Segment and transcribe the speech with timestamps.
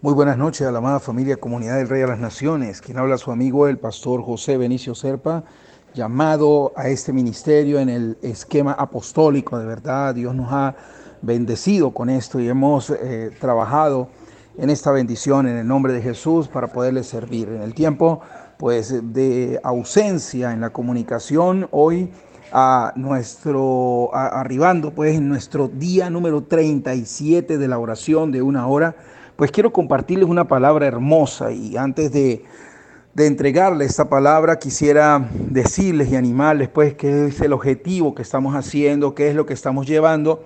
[0.00, 2.80] Muy buenas noches a la amada familia Comunidad del Rey de las Naciones.
[2.80, 5.42] Quien habla su amigo el pastor José Benicio Serpa,
[5.92, 9.58] llamado a este ministerio en el esquema apostólico.
[9.58, 10.76] De verdad, Dios nos ha
[11.20, 14.06] bendecido con esto y hemos eh, trabajado
[14.56, 17.48] en esta bendición en el nombre de Jesús para poderle servir.
[17.48, 18.20] En el tiempo
[18.56, 22.12] pues de ausencia en la comunicación, hoy
[22.52, 28.94] a nuestro, arribando pues en nuestro día número 37 de la oración de una hora,
[29.38, 32.42] pues quiero compartirles una palabra hermosa y antes de,
[33.14, 38.56] de entregarle esta palabra quisiera decirles y animarles pues qué es el objetivo que estamos
[38.56, 40.44] haciendo, qué es lo que estamos llevando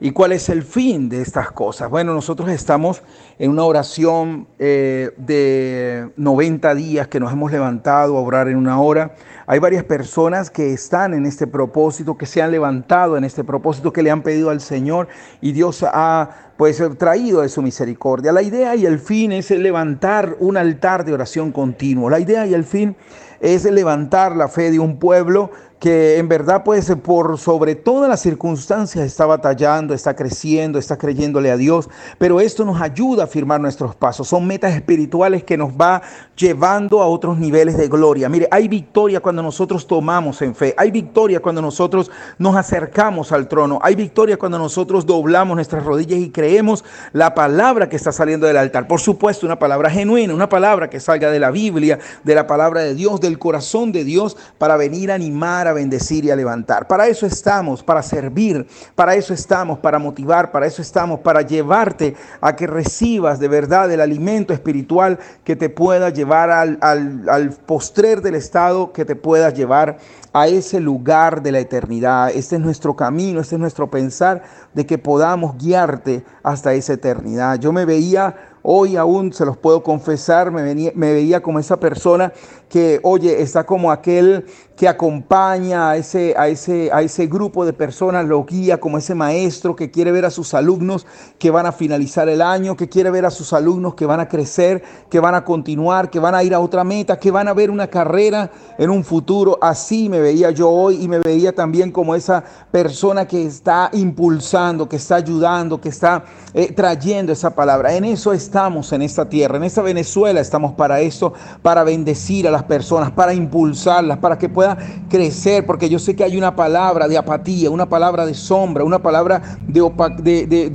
[0.00, 1.90] y cuál es el fin de estas cosas.
[1.90, 3.02] Bueno, nosotros estamos
[3.38, 8.80] en una oración eh, de 90 días que nos hemos levantado a orar en una
[8.80, 9.14] hora.
[9.46, 13.92] Hay varias personas que están en este propósito, que se han levantado en este propósito,
[13.92, 15.08] que le han pedido al Señor
[15.40, 18.32] y Dios ha pues traído de su misericordia.
[18.32, 22.10] La idea y el fin es levantar un altar de oración continuo.
[22.10, 22.96] La idea y el fin
[23.40, 28.20] es levantar la fe de un pueblo que en verdad pues por sobre todas las
[28.20, 33.60] circunstancias está batallando, está creciendo, está creyéndole a Dios, pero esto nos ayuda a firmar
[33.60, 34.28] nuestros pasos.
[34.28, 36.02] Son metas espirituales que nos va
[36.36, 38.28] llevando a otros niveles de gloria.
[38.28, 43.46] Mire, hay victoria cuando nosotros tomamos en fe, hay victoria cuando nosotros nos acercamos al
[43.46, 48.46] trono, hay victoria cuando nosotros doblamos nuestras rodillas y creemos la palabra que está saliendo
[48.46, 48.88] del altar.
[48.88, 52.82] Por supuesto, una palabra genuina, una palabra que salga de la Biblia, de la palabra
[52.82, 56.86] de Dios, del corazón de Dios, para venir a animar a bendecir y a levantar.
[56.88, 62.16] Para eso estamos, para servir, para eso estamos, para motivar, para eso estamos, para llevarte
[62.40, 68.22] a que recibas de verdad el alimento espiritual que te pueda llevar al, al postrer
[68.22, 69.98] del estado, que te pueda llevar
[70.32, 72.30] a ese lugar de la eternidad.
[72.30, 74.42] Este es nuestro camino, este es nuestro pensar
[74.74, 77.58] de que podamos guiarte hasta esa eternidad.
[77.58, 78.36] Yo me veía
[78.70, 82.32] Hoy aún se los puedo confesar, me, me veía como esa persona
[82.68, 84.44] que, oye, está como aquel
[84.78, 89.12] que acompaña a ese, a, ese, a ese grupo de personas, lo guía como ese
[89.12, 91.04] maestro que quiere ver a sus alumnos
[91.36, 94.28] que van a finalizar el año, que quiere ver a sus alumnos que van a
[94.28, 97.54] crecer, que van a continuar, que van a ir a otra meta, que van a
[97.54, 99.58] ver una carrera en un futuro.
[99.60, 104.88] Así me veía yo hoy y me veía también como esa persona que está impulsando,
[104.88, 106.24] que está ayudando, que está
[106.54, 107.94] eh, trayendo esa palabra.
[107.94, 112.52] En eso estamos en esta tierra, en esta Venezuela estamos para eso, para bendecir a
[112.58, 117.06] las personas, para impulsarlas, para que puedan crecer, porque yo sé que hay una palabra
[117.06, 120.70] de apatía, una palabra de sombra, una palabra de, de,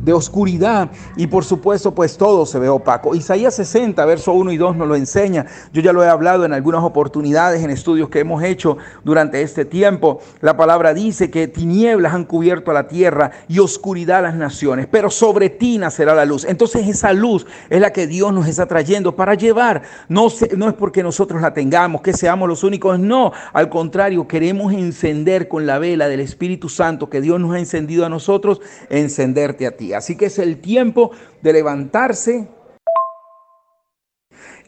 [0.00, 3.14] de, oscuridad y por supuesto pues todo se ve opaco.
[3.14, 5.46] Isaías 60, verso 1 y 2 nos lo enseña.
[5.72, 9.64] Yo ya lo he hablado en algunas oportunidades, en estudios que hemos hecho durante este
[9.64, 10.20] tiempo.
[10.40, 14.88] La palabra dice que tinieblas han cubierto a la tierra y oscuridad a las naciones,
[14.90, 16.44] pero sobre ti nacerá la luz.
[16.44, 19.82] Entonces esa luz es la que Dios nos está trayendo para llevar.
[20.08, 24.72] No, no es porque nosotros la tengamos, que seamos los únicos no, al contrario, queremos
[24.72, 28.60] encender con la vela del Espíritu Santo que Dios nos ha encendido a nosotros,
[28.90, 29.92] encenderte a ti.
[29.92, 31.10] Así que es el tiempo
[31.42, 32.48] de levantarse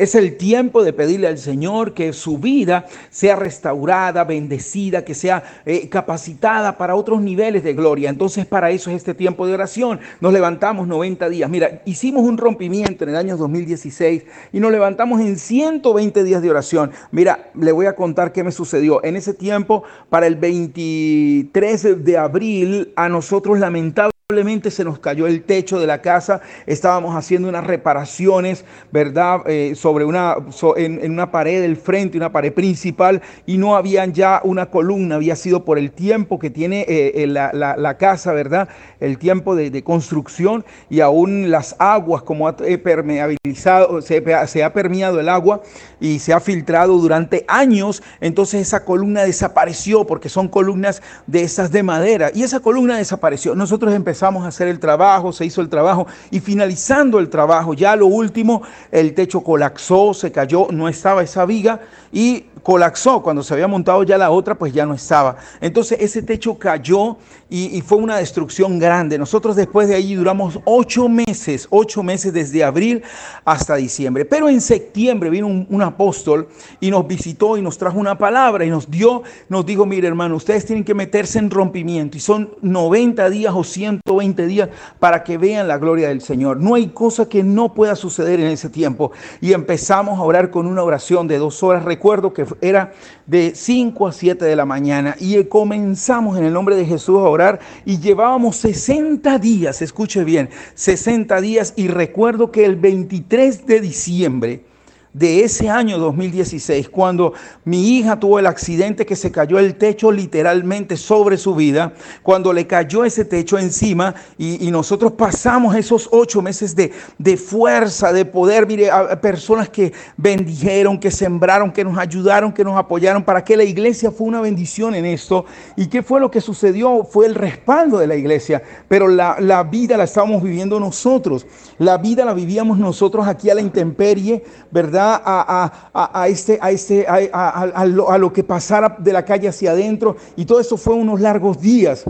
[0.00, 5.44] es el tiempo de pedirle al Señor que su vida sea restaurada, bendecida, que sea
[5.66, 8.08] eh, capacitada para otros niveles de gloria.
[8.08, 10.00] Entonces para eso es este tiempo de oración.
[10.22, 11.50] Nos levantamos 90 días.
[11.50, 14.22] Mira, hicimos un rompimiento en el año 2016
[14.54, 16.92] y nos levantamos en 120 días de oración.
[17.10, 19.04] Mira, le voy a contar qué me sucedió.
[19.04, 25.26] En ese tiempo, para el 23 de abril, a nosotros lamentablemente Probablemente se nos cayó
[25.26, 29.40] el techo de la casa, estábamos haciendo unas reparaciones, ¿verdad?
[29.46, 30.36] Eh, sobre una,
[30.76, 35.34] en, una pared del frente, una pared principal, y no habían ya una columna, había
[35.34, 38.68] sido por el tiempo que tiene eh, eh, la, casa, ¿verdad?
[39.00, 45.18] El tiempo de, construcción y aún las aguas, como ha permeabilizado, se, se ha permeado
[45.18, 45.62] el agua
[45.98, 51.72] y se ha filtrado durante años, entonces esa columna desapareció porque son columnas de esas
[51.72, 53.56] de madera y esa columna desapareció.
[53.56, 57.72] Nosotros empezamos empezamos a hacer el trabajo, se hizo el trabajo y finalizando el trabajo,
[57.72, 58.60] ya lo último,
[58.92, 61.80] el techo colapsó, se cayó, no estaba esa viga
[62.12, 63.22] y colapsó.
[63.22, 65.36] Cuando se había montado ya la otra, pues ya no estaba.
[65.60, 67.16] Entonces ese techo cayó
[67.48, 69.18] y, fue una destrucción grande.
[69.18, 73.02] Nosotros después de ahí duramos ocho meses, ocho meses desde abril
[73.44, 74.24] hasta diciembre.
[74.24, 78.70] Pero en septiembre vino un, apóstol y nos visitó y nos trajo una palabra y
[78.70, 83.30] nos dio, nos dijo, mire hermano, ustedes tienen que meterse en rompimiento y son 90
[83.30, 84.68] días o 100 120 días
[84.98, 86.58] para que vean la gloria del Señor.
[86.58, 89.12] No hay cosa que no pueda suceder en ese tiempo.
[89.40, 91.84] Y empezamos a orar con una oración de dos horas.
[91.84, 92.92] Recuerdo que era
[93.26, 97.28] de 5 a 7 de la mañana y comenzamos en el nombre de Jesús a
[97.28, 103.80] orar y llevábamos 60 días, escuche bien, 60 días y recuerdo que el 23 de
[103.80, 104.69] diciembre
[105.12, 107.32] de ese año 2016, cuando
[107.64, 112.52] mi hija tuvo el accidente que se cayó el techo literalmente sobre su vida, cuando
[112.52, 118.24] le cayó ese techo encima y, nosotros pasamos esos ocho meses de, de fuerza, de
[118.24, 123.42] poder, mire, a personas que bendijeron, que sembraron, que nos ayudaron, que nos apoyaron, para
[123.42, 125.44] que la iglesia fue una bendición en esto.
[125.74, 127.02] ¿Y qué fue lo que sucedió?
[127.02, 131.44] Fue el respaldo de la iglesia, pero la, la vida la estábamos viviendo nosotros,
[131.78, 134.99] la vida la vivíamos nosotros aquí a la intemperie, ¿verdad?
[135.00, 140.16] A, este, a, este, a, lo, a lo que pasara de la calle hacia adentro.
[140.36, 142.04] Y todo eso fue unos largos días.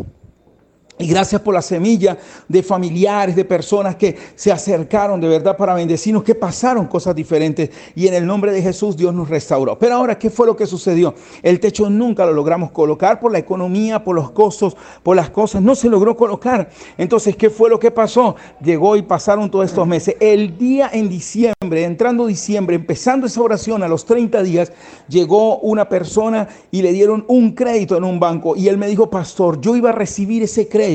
[1.01, 5.73] Y gracias por la semilla de familiares, de personas que se acercaron de verdad para
[5.73, 9.79] bendecirnos, que pasaron cosas diferentes y en el nombre de Jesús Dios nos restauró.
[9.79, 11.15] Pero ahora, ¿qué fue lo que sucedió?
[11.43, 15.63] El techo nunca lo logramos colocar por la economía, por los costos, por las cosas.
[15.63, 16.69] No se logró colocar.
[16.99, 18.37] Entonces, ¿qué fue lo que pasó?
[18.63, 20.17] Llegó y pasaron todos estos meses.
[20.21, 24.71] El día en diciembre, entrando diciembre, empezando esa oración a los 30 días,
[25.09, 28.55] llegó una persona y le dieron un crédito en un banco.
[28.55, 30.90] Y él me dijo, pastor, yo iba a recibir ese crédito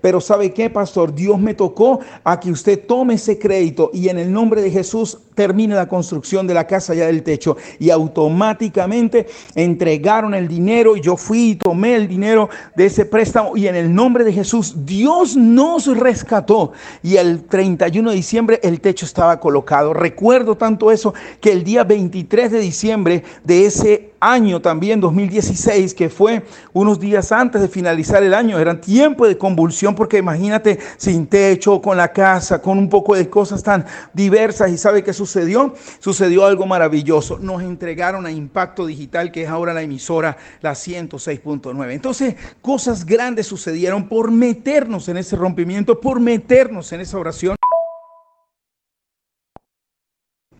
[0.00, 1.14] pero ¿sabe qué, pastor?
[1.14, 5.18] Dios me tocó a que usted tome ese crédito y en el nombre de Jesús
[5.34, 7.56] termine la construcción de la casa ya del techo.
[7.78, 13.56] Y automáticamente entregaron el dinero y yo fui y tomé el dinero de ese préstamo
[13.56, 16.72] y en el nombre de Jesús Dios nos rescató.
[17.02, 19.94] Y el 31 de diciembre el techo estaba colocado.
[19.94, 26.08] Recuerdo tanto eso que el día 23 de diciembre de ese año también, 2016, que
[26.08, 28.58] fue unos días antes de finalizar el año.
[28.58, 33.28] Era tiempo de convulsión porque imagínate sin techo, con la casa, con un poco de
[33.28, 34.70] cosas tan diversas.
[34.70, 35.74] ¿Y sabe qué sucedió?
[35.98, 37.38] Sucedió algo maravilloso.
[37.38, 41.92] Nos entregaron a Impacto Digital, que es ahora la emisora, la 106.9.
[41.92, 47.58] Entonces, cosas grandes sucedieron por meternos en ese rompimiento, por meternos en esa oración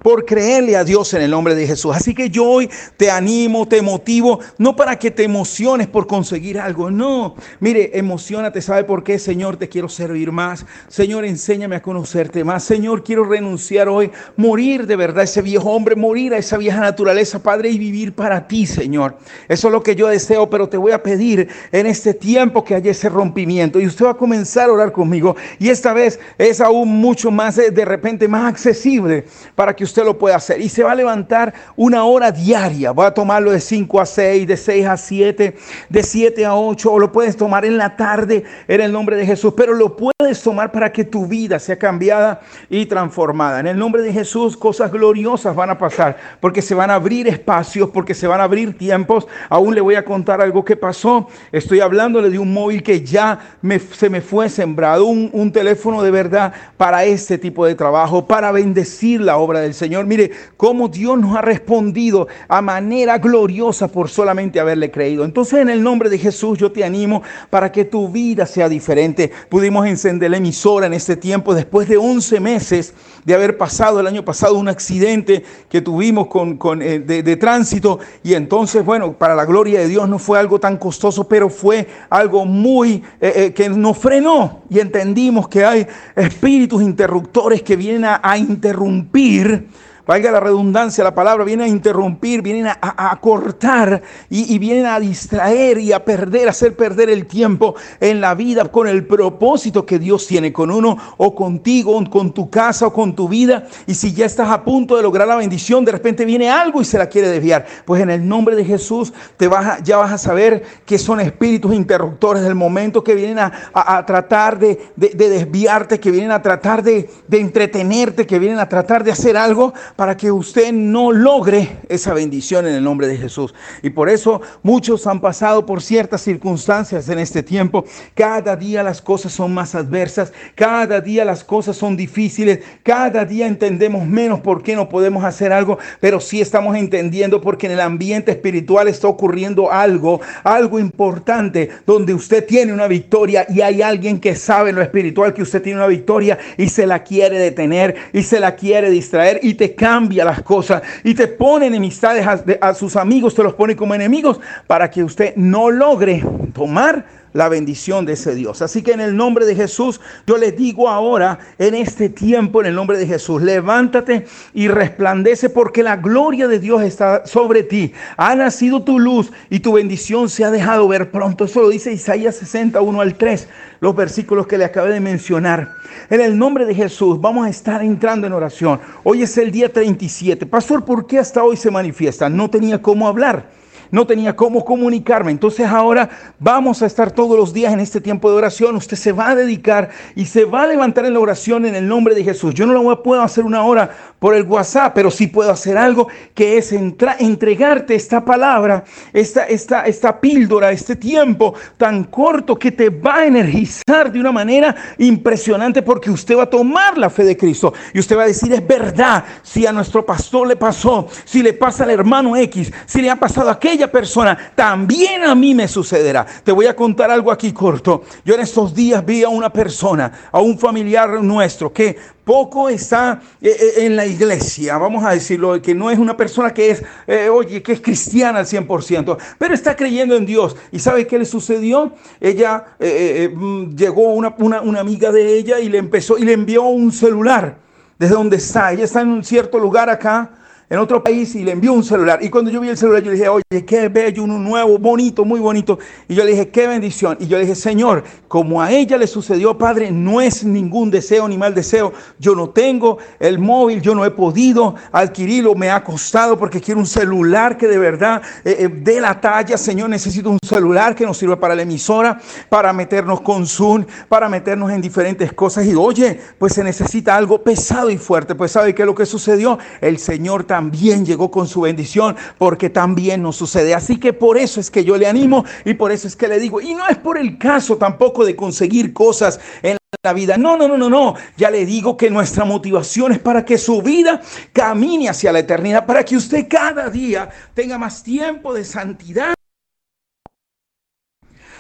[0.09, 1.95] por creerle a Dios en el nombre de Jesús.
[1.95, 6.59] Así que yo hoy te animo, te motivo, no para que te emociones por conseguir
[6.59, 7.35] algo, no.
[7.61, 9.19] Mire, emocionate, ¿sabe por qué?
[9.19, 10.65] Señor, te quiero servir más.
[10.89, 12.65] Señor, enséñame a conocerte más.
[12.65, 17.43] Señor, quiero renunciar hoy, morir de verdad ese viejo hombre, morir a esa vieja naturaleza,
[17.43, 19.19] Padre, y vivir para ti, Señor.
[19.47, 22.75] Eso es lo que yo deseo, pero te voy a pedir en este tiempo que
[22.75, 23.79] haya ese rompimiento.
[23.79, 25.37] Y usted va a comenzar a orar conmigo.
[25.59, 29.98] Y esta vez es aún mucho más, eh, de repente, más accesible para que usted
[30.05, 30.61] lo puede hacer.
[30.61, 32.93] Y se va a levantar una hora diaria.
[32.93, 35.57] Voy a tomarlo de 5 a 6, de 6 a 7,
[35.89, 39.27] de 7 a 8, o lo puedes tomar en la tarde en el nombre de
[39.27, 39.55] Jesús.
[39.57, 43.61] Pero lo puedes tomar para que tu vida sea cambiada y transformada.
[43.61, 47.29] En el nombre de Jesús, cosas gloriosas van a pasar, porque se van a abrir
[47.29, 49.29] espacios, porque se van a abrir tiempos.
[49.49, 51.29] Aún le voy a contar algo que pasó.
[51.53, 53.59] Estoy hablándole de un móvil que ya
[53.93, 59.21] se me fue sembrado, un, teléfono de verdad para este tipo de trabajo, para bendecir
[59.21, 60.05] la obra del Señor.
[60.05, 65.25] Mire cómo Dios nos ha respondido a manera gloriosa por solamente haberle creído.
[65.25, 69.31] Entonces en el nombre de Jesús yo te animo para que tu vida sea diferente.
[69.49, 72.95] Pudimos encender la emisora en este tiempo después de 11 meses
[73.27, 78.33] de haber pasado el año pasado un accidente que tuvimos con, eh, de, tránsito y
[78.33, 82.47] entonces bueno, para la gloria de Dios no fue algo tan costoso, pero fue algo
[82.47, 85.87] muy eh, eh, que nos frenó y entendimos que hay
[86.17, 89.69] espíritus interruptores que vienen a interrumpir
[90.09, 94.01] valga la redundancia, la palabra viene a interrumpir, vienen a, cortar
[94.31, 98.65] y, vienen a distraer y a perder, a hacer perder el tiempo en la vida
[98.73, 103.15] con el propósito que Dios tiene con uno o contigo, con tu casa o con
[103.15, 103.67] tu vida.
[103.87, 106.87] Y si ya estás a punto de lograr la bendición, de repente viene algo y
[106.87, 107.67] se la quiere desviar.
[107.85, 111.75] Pues en el nombre de Jesús te vas ya vas a saber que son espíritus
[111.75, 118.27] interruptores del momento que vienen a, tratar de, desviarte, que vienen a tratar de entretenerte,
[118.27, 122.75] que vienen a tratar de hacer algo para que usted no logre esa bendición en
[122.75, 123.53] el nombre de Jesús.
[123.83, 127.85] Y por eso muchos han pasado por ciertas circunstancias en este tiempo.
[128.15, 133.49] Cada día las cosas son más adversas, cada día las cosas son difíciles, cada día
[133.49, 137.81] entendemos menos por qué no podemos hacer algo, pero sí estamos entendiendo porque en el
[137.81, 144.21] ambiente espiritual está ocurriendo algo, algo importante, donde usted tiene una victoria y hay alguien
[144.21, 147.97] que sabe en lo espiritual que usted tiene una victoria y se la quiere detener
[148.13, 149.88] y se la quiere distraer y te cambia
[150.25, 152.27] las cosas y te pone enemistades
[152.61, 157.49] a, sus amigos, te los pone como enemigos para que usted no logre tomar la
[157.49, 158.63] bendición de ese Dios.
[158.63, 162.67] Así que en el nombre de Jesús, yo les digo ahora, en este tiempo, en
[162.67, 167.93] el nombre de Jesús, levántate y resplandece porque la gloria de Dios está sobre ti.
[168.17, 171.45] Ha nacido tu luz y tu bendición se ha dejado ver pronto.
[171.45, 173.49] Eso lo dice Isaías 61 al 3,
[173.81, 175.73] los versículos que le acabé de mencionar.
[176.11, 178.81] En el nombre de Jesús vamos a estar entrando en oración.
[179.05, 180.47] Hoy es el día 37.
[180.47, 182.29] Pastor, ¿por qué hasta hoy se manifiesta?
[182.29, 183.59] No tenía cómo hablar
[183.91, 185.31] no tenía cómo comunicarme.
[185.31, 188.77] Entonces ahora vamos a estar todos los días en este tiempo de oración.
[188.77, 191.87] Usted se va a dedicar y se va a levantar en la oración en el
[191.87, 192.55] nombre de Jesús.
[192.55, 196.09] Yo no lo puedo hacer una hora por el WhatsApp, pero sí puedo hacer algo
[196.35, 202.91] que es entregarte esta palabra, esta, esta, esta píldora, este tiempo tan corto que te
[202.91, 207.37] va a energizar de una manera impresionante porque usted va a tomar la fe de
[207.37, 211.43] Cristo y usted va a decir, es verdad, si a nuestro pastor le pasó, si
[211.43, 215.69] le pasa al hermano X, si le ha pasado aquello persona, también a mí me
[215.69, 216.27] sucederá.
[216.43, 218.03] Te voy a contar algo aquí corto.
[218.25, 223.23] Yo en estos días vi a una persona, a un familiar nuestro, que poco está
[223.41, 226.83] eh, eh, en la iglesia, vamos a decirlo, que no es una persona que es,
[227.07, 230.57] eh, oye, que es cristiana al 100%, pero está creyendo en Dios.
[230.71, 231.93] ¿Y sabe qué le sucedió?
[232.21, 236.65] Ella mm, llegó una, una, una amiga de ella y le empezó y le envió
[236.65, 237.57] un celular
[237.99, 238.73] desde donde está.
[238.73, 240.33] Ella está en un cierto lugar acá
[240.71, 242.19] en otro país y le envió un celular.
[242.23, 245.25] Y cuando yo vi el celular, yo le dije, oye, qué bello, uno nuevo, bonito,
[245.25, 245.79] muy bonito.
[246.09, 247.17] Y yo le dije, qué bendición.
[247.21, 251.27] Y yo le dije, Señor, como a ella le sucedió, Padre, no es ningún deseo
[251.27, 251.93] ni mal deseo.
[252.19, 256.81] Yo no tengo el móvil, yo no he podido adquirirlo, me ha costado porque quiero
[256.81, 259.57] un celular que de verdad eh, eh, dé la talla.
[259.57, 262.21] Señor, necesito un celular que nos sirva para la emisora,
[262.51, 265.65] para meternos con Zoom, para meternos en diferentes cosas.
[265.65, 268.35] Y oye, pues se necesita algo pesado y fuerte.
[268.35, 269.59] Pues ¿sabe qué es lo que sucedió?
[269.81, 273.77] El Señor también también llegó con su bendición, porque también nos sucede.
[273.77, 276.41] Así que por eso es que yo le animo y por eso es que le
[276.41, 280.37] digo, y no es por el caso tampoco de conseguir cosas en la vida.
[280.37, 281.15] No, no, no, no, no.
[281.37, 284.21] Ya le digo que nuestra motivación es para que su vida
[284.53, 289.38] camine hacia la eternidad, para que usted cada día tenga más tiempo de santidad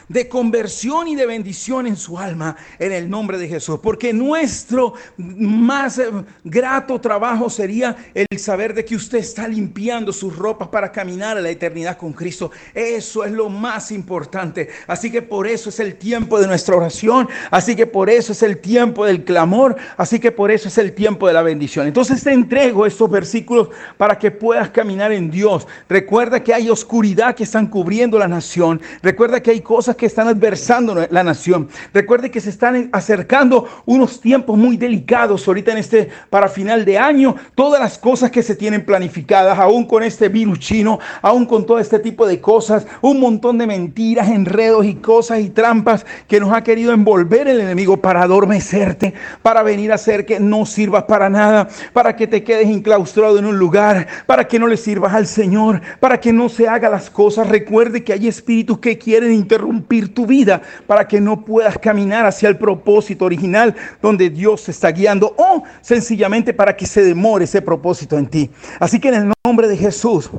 [0.08, 3.80] de conversión y de bendición en su alma en el nombre de Jesús.
[3.82, 6.10] Porque nuestro más eh,
[6.44, 11.40] grato trabajo sería el saber de que usted está limpiando sus ropas para caminar a
[11.40, 12.50] la eternidad con Cristo.
[12.74, 14.68] Eso es lo más importante.
[14.86, 17.28] Así que por eso es el tiempo de nuestra oración.
[17.50, 19.76] Así que por eso es el tiempo del clamor.
[19.96, 21.86] Así que por eso es el tiempo de la bendición.
[21.86, 25.66] Entonces te entrego estos versículos para que puedas caminar en Dios.
[25.88, 28.80] Recuerda que hay oscuridad que están cubriendo la nación.
[29.02, 31.68] Recuerda que hay cosas que están adversando la nación.
[31.92, 36.96] Recuerde que se están acercando unos tiempos muy delicados ahorita en este para final de
[36.98, 37.36] año.
[37.54, 41.78] Todas las cosas que se tienen planificadas, aún con este virus chino, aún con todo
[41.78, 46.52] este tipo de cosas, un montón de mentiras, enredos y cosas y trampas que nos
[46.52, 49.12] ha querido envolver el enemigo para adormecerte,
[49.42, 53.46] para venir a hacer que no sirvas para nada, para que te quedes enclaustrado en
[53.46, 57.10] un lugar, para que no le sirvas al Señor, para que no se haga las
[57.10, 57.48] cosas.
[57.48, 62.48] Recuerde que hay espíritus que quieren interrumpir tu vida para que no puedas caminar hacia
[62.48, 67.62] el propósito original donde Dios te está guiando o sencillamente para que se demore ese
[67.62, 68.50] propósito en ti.
[68.78, 70.30] Así que en el nombre de Jesús.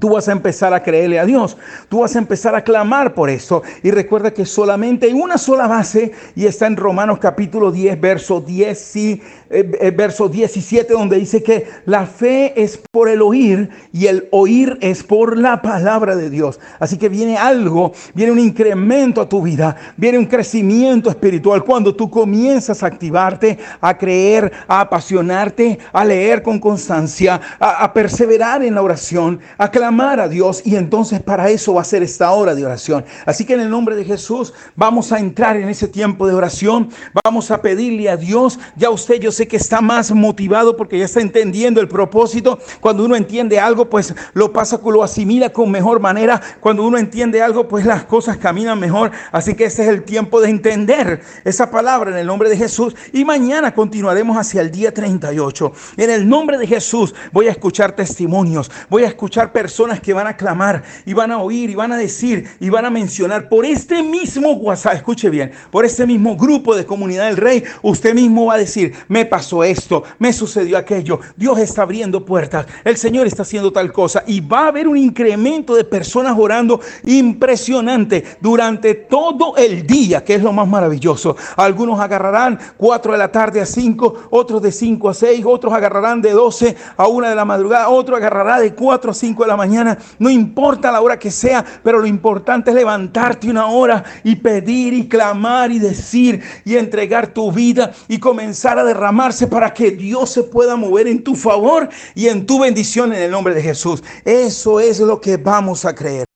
[0.00, 1.58] Tú vas a empezar a creerle a Dios.
[1.90, 3.62] Tú vas a empezar a clamar por eso.
[3.82, 8.40] Y recuerda que solamente hay una sola base y está en Romanos capítulo 10, verso
[8.40, 13.68] 10 y eh, eh, verso 17, donde dice que la fe es por el oír
[13.92, 16.58] y el oír es por la palabra de Dios.
[16.78, 21.94] Así que viene algo, viene un incremento a tu vida, viene un crecimiento espiritual cuando
[21.94, 28.62] tú comienzas a activarte, a creer, a apasionarte, a leer con constancia, a, a perseverar
[28.62, 32.30] en la oración, a clamar a Dios y entonces para eso va a ser esta
[32.30, 33.04] hora de oración.
[33.26, 36.90] Así que en el nombre de Jesús vamos a entrar en ese tiempo de oración,
[37.24, 41.04] vamos a pedirle a Dios, ya usted yo sé que está más motivado porque ya
[41.04, 42.58] está entendiendo el propósito.
[42.80, 46.40] Cuando uno entiende algo, pues lo pasa, lo asimila con mejor manera.
[46.60, 49.10] Cuando uno entiende algo, pues las cosas caminan mejor.
[49.32, 52.94] Así que este es el tiempo de entender esa palabra en el nombre de Jesús.
[53.12, 55.72] Y mañana continuaremos hacia el día 38.
[55.96, 59.71] En el nombre de Jesús voy a escuchar testimonios, voy a escuchar personas
[60.02, 62.90] que van a clamar y van a oír y van a decir y van a
[62.90, 67.64] mencionar por este mismo WhatsApp, escuche bien, por este mismo grupo de comunidad del rey,
[67.82, 72.66] usted mismo va a decir, me pasó esto, me sucedió aquello, Dios está abriendo puertas,
[72.84, 76.80] el Señor está haciendo tal cosa y va a haber un incremento de personas orando
[77.04, 81.36] impresionante durante todo el día, que es lo más maravilloso.
[81.56, 86.22] Algunos agarrarán 4 de la tarde a 5, otros de 5 a 6, otros agarrarán
[86.22, 89.56] de 12 a 1 de la madrugada, otro agarrará de 4 a 5 de la
[89.62, 94.34] mañana, no importa la hora que sea, pero lo importante es levantarte una hora y
[94.34, 99.92] pedir y clamar y decir y entregar tu vida y comenzar a derramarse para que
[99.92, 103.62] Dios se pueda mover en tu favor y en tu bendición en el nombre de
[103.62, 104.02] Jesús.
[104.24, 106.31] Eso es lo que vamos a creer.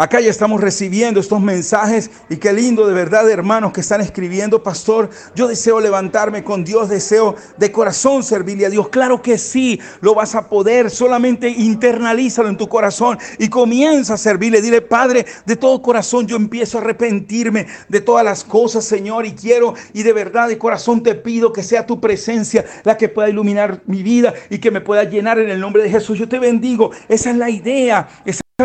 [0.00, 4.62] Acá ya estamos recibiendo estos mensajes y qué lindo de verdad, hermanos, que están escribiendo,
[4.62, 5.10] pastor.
[5.34, 8.90] Yo deseo levantarme con Dios, deseo de corazón servirle a Dios.
[8.90, 10.90] Claro que sí, lo vas a poder.
[10.90, 14.62] Solamente internalízalo en tu corazón y comienza a servirle.
[14.62, 19.32] Dile, Padre, de todo corazón yo empiezo a arrepentirme de todas las cosas, Señor, y
[19.32, 23.30] quiero y de verdad de corazón te pido que sea tu presencia la que pueda
[23.30, 26.16] iluminar mi vida y que me pueda llenar en el nombre de Jesús.
[26.16, 26.92] Yo te bendigo.
[27.08, 28.08] Esa es la idea.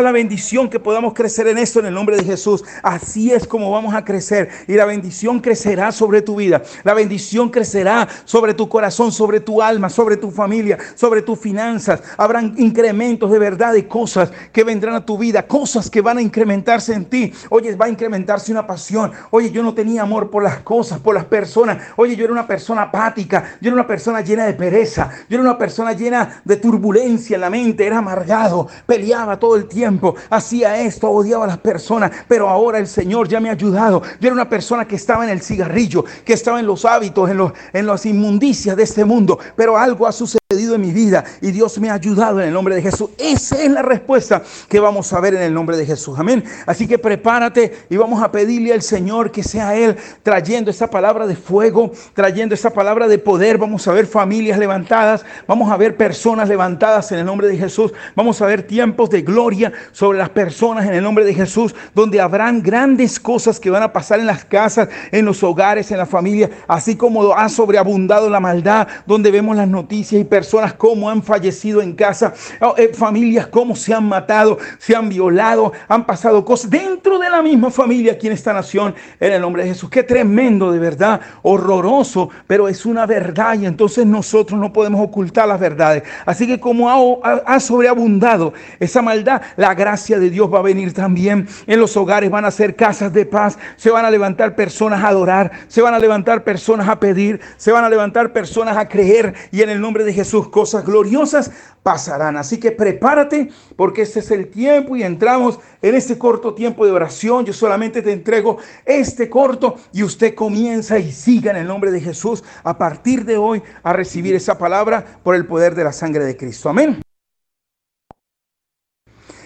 [0.02, 2.64] La bendición que podamos crecer en esto en el nombre de Jesús.
[2.82, 4.48] Así es como vamos a crecer.
[4.66, 6.64] Y la bendición crecerá sobre tu vida.
[6.82, 12.02] La bendición crecerá sobre tu corazón, sobre tu alma, sobre tu familia, sobre tus finanzas.
[12.16, 15.46] Habrán incrementos de verdad de cosas que vendrán a tu vida.
[15.46, 17.32] Cosas que van a incrementarse en ti.
[17.48, 19.12] Oye, va a incrementarse una pasión.
[19.30, 21.80] Oye, yo no tenía amor por las cosas, por las personas.
[21.94, 23.58] Oye, yo era una persona apática.
[23.60, 25.08] Yo era una persona llena de pereza.
[25.28, 27.86] Yo era una persona llena de turbulencia en la mente.
[27.86, 28.66] Era amargado.
[28.86, 29.83] Peleaba todo el tiempo
[30.30, 34.02] hacía esto, odiaba a las personas, pero ahora el Señor ya me ha ayudado.
[34.20, 37.36] Yo era una persona que estaba en el cigarrillo, que estaba en los hábitos, en,
[37.36, 41.50] los, en las inmundicias de este mundo, pero algo ha sucedido en mi vida y
[41.50, 43.10] Dios me ha ayudado en el nombre de Jesús.
[43.18, 46.18] Esa es la respuesta que vamos a ver en el nombre de Jesús.
[46.18, 46.44] Amén.
[46.66, 51.26] Así que prepárate y vamos a pedirle al Señor que sea Él trayendo esa palabra
[51.26, 53.58] de fuego, trayendo esa palabra de poder.
[53.58, 57.92] Vamos a ver familias levantadas, vamos a ver personas levantadas en el nombre de Jesús.
[58.14, 62.20] Vamos a ver tiempos de gloria, sobre las personas en el nombre de Jesús, donde
[62.20, 66.06] habrán grandes cosas que van a pasar en las casas, en los hogares, en la
[66.06, 70.43] familia, así como ha sobreabundado la maldad, donde vemos las noticias y personas
[70.76, 75.72] como han fallecido en casa, oh, eh, familias como se han matado, se han violado,
[75.88, 79.62] han pasado cosas dentro de la misma familia aquí en esta nación, en el nombre
[79.62, 79.90] de Jesús.
[79.90, 85.46] Qué tremendo, de verdad, horroroso, pero es una verdad y entonces nosotros no podemos ocultar
[85.48, 86.02] las verdades.
[86.26, 90.92] Así que como ha, ha sobreabundado esa maldad, la gracia de Dios va a venir
[90.92, 91.46] también.
[91.66, 93.58] En los hogares van a ser casas de paz.
[93.76, 95.52] Se van a levantar personas a adorar.
[95.68, 97.40] Se van a levantar personas a pedir.
[97.56, 99.34] Se van a levantar personas a creer.
[99.52, 101.50] Y en el nombre de Jesús cosas gloriosas
[101.82, 102.36] pasarán.
[102.36, 106.92] Así que prepárate porque este es el tiempo y entramos en este corto tiempo de
[106.92, 107.44] oración.
[107.44, 112.00] Yo solamente te entrego este corto y usted comienza y siga en el nombre de
[112.00, 116.24] Jesús a partir de hoy a recibir esa palabra por el poder de la sangre
[116.24, 116.68] de Cristo.
[116.68, 117.03] Amén.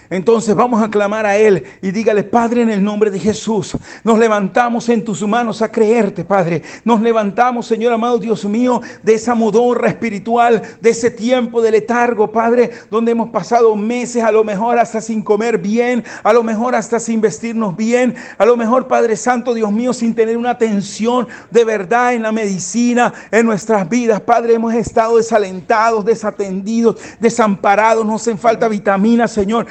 [0.09, 4.17] Entonces vamos a clamar a Él y dígale, Padre, en el nombre de Jesús, nos
[4.17, 6.63] levantamos en tus manos a creerte, Padre.
[6.83, 12.31] Nos levantamos, Señor amado Dios mío, de esa modorra espiritual, de ese tiempo de letargo,
[12.31, 16.73] Padre, donde hemos pasado meses, a lo mejor hasta sin comer bien, a lo mejor
[16.73, 21.27] hasta sin vestirnos bien, a lo mejor, Padre Santo, Dios mío, sin tener una atención
[21.51, 24.21] de verdad en la medicina, en nuestras vidas.
[24.21, 29.67] Padre, hemos estado desalentados, desatendidos, desamparados, nos hacen falta vitaminas, Señor.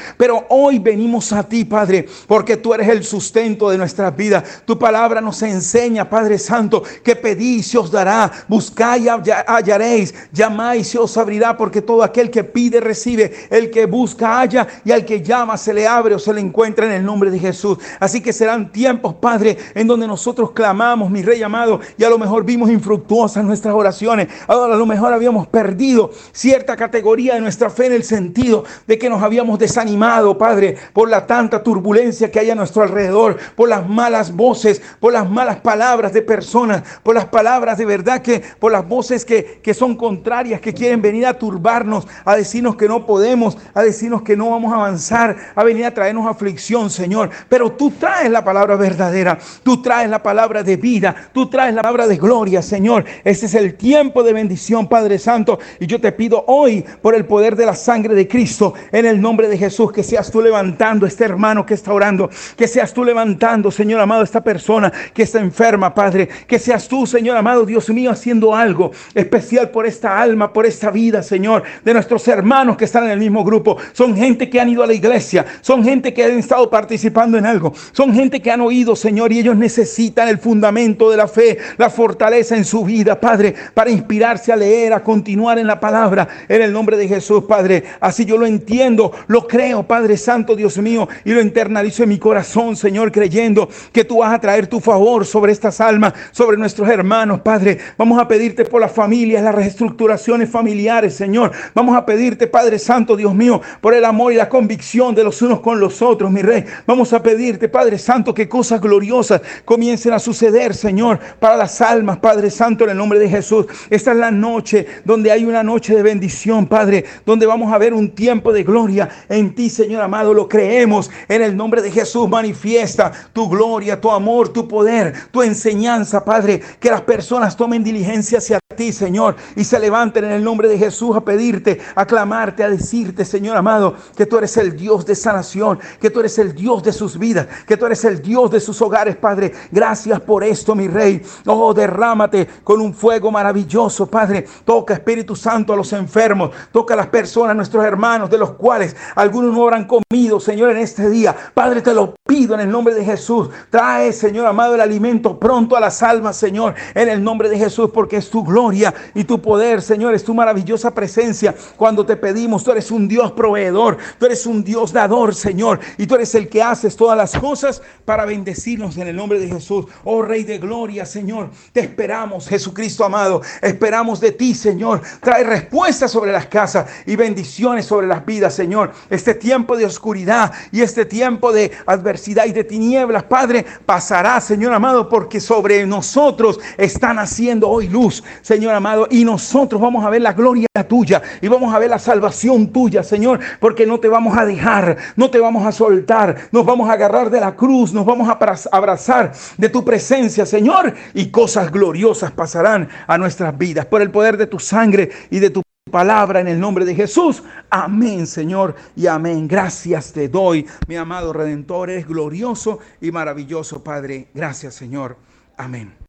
[0.49, 4.63] Hoy venimos a ti, Padre, porque tú eres el sustento de nuestras vidas.
[4.65, 10.89] Tu palabra nos enseña, Padre Santo, que pedís se os dará, buscáis y hallaréis, llamáis
[10.89, 15.05] se os abrirá, porque todo aquel que pide recibe, el que busca halla y al
[15.05, 17.79] que llama se le abre o se le encuentra en el nombre de Jesús.
[18.01, 22.19] Así que serán tiempos, Padre, en donde nosotros clamamos, mi Rey amado, y a lo
[22.19, 24.29] mejor vimos infructuosas nuestras oraciones.
[24.47, 28.99] Ahora a lo mejor habíamos perdido cierta categoría de nuestra fe en el sentido de
[28.99, 33.69] que nos habíamos desanimado Padre, por la tanta turbulencia que hay a nuestro alrededor, por
[33.69, 38.43] las malas voces, por las malas palabras de personas, por las palabras de verdad que,
[38.59, 42.89] por las voces que, que son contrarias, que quieren venir a turbarnos, a decirnos que
[42.89, 47.31] no podemos, a decirnos que no vamos a avanzar, a venir a traernos aflicción, Señor.
[47.49, 51.83] Pero tú traes la palabra verdadera, tú traes la palabra de vida, tú traes la
[51.83, 53.05] palabra de gloria, Señor.
[53.25, 55.59] Este es el tiempo de bendición, Padre Santo.
[55.81, 59.21] Y yo te pido hoy, por el poder de la sangre de Cristo, en el
[59.21, 63.05] nombre de Jesús, que seas tú levantando este hermano que está orando, que seas tú
[63.05, 67.91] levantando, Señor amado, esta persona que está enferma, Padre, que seas tú, Señor amado, Dios
[67.91, 72.87] mío, haciendo algo especial por esta alma, por esta vida, Señor, de nuestros hermanos que
[72.87, 73.77] están en el mismo grupo.
[73.93, 77.45] Son gente que han ido a la iglesia, son gente que han estado participando en
[77.45, 81.59] algo, son gente que han oído, Señor, y ellos necesitan el fundamento de la fe,
[81.77, 86.27] la fortaleza en su vida, Padre, para inspirarse a leer, a continuar en la palabra,
[86.49, 87.85] en el nombre de Jesús, Padre.
[88.01, 92.11] Así yo lo entiendo, lo creo, Padre Padre Santo, Dios mío, y lo internalizo en
[92.11, 96.57] mi corazón, Señor, creyendo que tú vas a traer tu favor sobre estas almas, sobre
[96.57, 97.79] nuestros hermanos, Padre.
[97.97, 101.51] Vamos a pedirte por las familias, las reestructuraciones familiares, Señor.
[101.75, 105.43] Vamos a pedirte, Padre Santo, Dios mío, por el amor y la convicción de los
[105.43, 106.65] unos con los otros, mi Rey.
[106.87, 112.19] Vamos a pedirte, Padre Santo, que cosas gloriosas comiencen a suceder, Señor, para las almas,
[112.19, 113.67] Padre Santo, en el nombre de Jesús.
[113.91, 117.93] Esta es la noche donde hay una noche de bendición, Padre, donde vamos a ver
[117.93, 120.35] un tiempo de gloria en ti, Señor amado.
[120.35, 122.29] Lo creemos en el nombre de Jesús.
[122.29, 126.61] Manifiesta tu gloria, tu amor, tu poder, tu enseñanza, Padre.
[126.81, 130.79] Que las personas tomen diligencia hacia ti, Señor, y se levanten en el nombre de
[130.79, 135.17] Jesús a pedirte, a clamarte, a decirte, Señor amado, que tú eres el Dios de
[135.17, 138.61] sanación, que tú eres el Dios de sus vidas, que tú eres el Dios de
[138.61, 139.53] sus hogares, Padre.
[139.73, 141.23] Gracias por esto, mi Rey.
[141.47, 144.47] Oh, derrámate con un fuego maravilloso, Padre.
[144.65, 146.51] Toca, Espíritu Santo, a los enfermos.
[146.71, 150.79] Toca a las personas, nuestros hermanos, de los cuales algunos no habrán comido, Señor, en
[150.79, 151.35] este día.
[151.55, 153.49] Padre, te lo pido en el nombre de Jesús.
[153.71, 157.91] Trae, Señor amado, el alimento pronto a las almas, Señor, en el nombre de Jesús,
[157.93, 161.55] porque es tu gloria y tu poder, Señor, es tu maravillosa presencia.
[161.77, 166.07] Cuando te pedimos, tú eres un Dios proveedor, tú eres un Dios dador, Señor, y
[166.07, 169.87] tú eres el que haces todas las cosas para bendecirnos en el nombre de Jesús.
[170.05, 175.03] Oh Rey de gloria, Señor, te esperamos, Jesucristo amado, esperamos de ti, Señor.
[175.21, 178.93] Trae respuestas sobre las casas y bendiciones sobre las vidas, Señor.
[179.11, 184.73] Este tiempo de oscuridad y este tiempo de adversidad y de tinieblas, Padre, pasará, Señor
[184.73, 190.23] amado, porque sobre nosotros están haciendo hoy luz, Señor amado, y nosotros vamos a ver
[190.23, 194.39] la gloria tuya y vamos a ver la salvación tuya, Señor, porque no te vamos
[194.39, 198.07] a dejar, no te vamos a soltar, nos vamos a agarrar de la cruz, nos
[198.07, 198.39] vamos a
[198.71, 204.37] abrazar de tu presencia, Señor, y cosas gloriosas pasarán a nuestras vidas por el poder
[204.37, 207.43] de tu sangre y de tu palabra en el nombre de Jesús.
[207.71, 209.49] Amén, Señor, y amén.
[209.49, 214.29] Gracias te doy, mi amado Redentor, es glorioso y maravilloso, Padre.
[214.35, 215.17] Gracias, Señor.
[215.57, 216.08] Amén.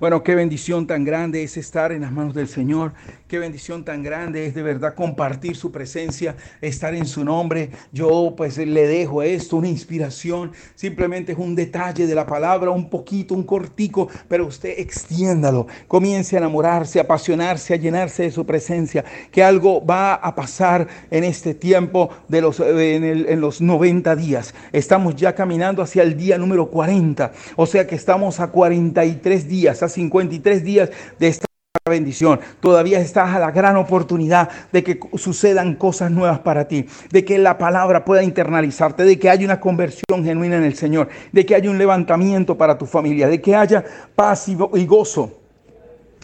[0.00, 2.94] Bueno, qué bendición tan grande es estar en las manos del Señor.
[3.28, 7.68] Qué bendición tan grande es de verdad compartir su presencia, estar en su nombre.
[7.92, 10.52] Yo pues le dejo esto, una inspiración.
[10.74, 15.66] Simplemente es un detalle de la palabra, un poquito, un cortico, pero usted extiéndalo.
[15.86, 19.04] Comience a enamorarse, a apasionarse, a llenarse de su presencia.
[19.30, 24.54] Que algo va a pasar en este tiempo de los, en, en los 90 días.
[24.72, 27.32] Estamos ya caminando hacia el día número 40.
[27.56, 31.46] O sea que estamos a 43 días 53 días de esta
[31.88, 32.40] bendición.
[32.60, 37.38] Todavía estás a la gran oportunidad de que sucedan cosas nuevas para ti, de que
[37.38, 41.54] la palabra pueda internalizarte, de que haya una conversión genuina en el Señor, de que
[41.54, 44.54] haya un levantamiento para tu familia, de que haya paz y
[44.86, 45.39] gozo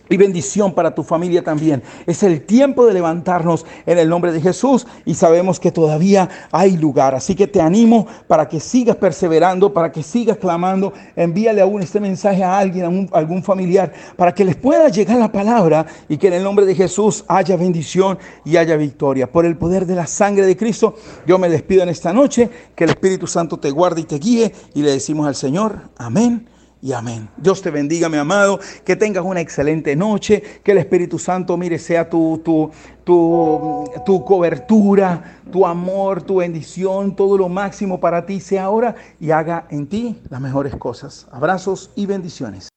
[0.09, 1.83] y bendición para tu familia también.
[2.07, 6.77] Es el tiempo de levantarnos en el nombre de Jesús y sabemos que todavía hay
[6.77, 7.15] lugar.
[7.15, 10.93] Así que te animo para que sigas perseverando, para que sigas clamando.
[11.15, 15.31] Envíale aún este mensaje a alguien, a, algún familiar, para que les pueda llegar la
[15.33, 19.31] palabra y que en el nombre de Jesús haya bendición y haya victoria.
[19.31, 20.95] Por el poder de la sangre de Cristo,
[21.27, 22.49] yo me despido en esta noche.
[22.75, 26.56] Que el Espíritu Santo te guarde y te guíe y le decimos al Señor, amén
[26.87, 27.29] y amén.
[27.37, 31.81] Dios te bendiga, mi amado, que tengas una excelente noche, que el Espíritu Santo, mire,
[31.81, 32.71] sea tu, tu,
[33.03, 39.33] tu, tu cobertura, tu amor, tu bendición, todo lo máximo para ti sea ahora y
[39.33, 41.27] haga en ti las mejores cosas.
[41.33, 42.69] Abrazos y bendiciones.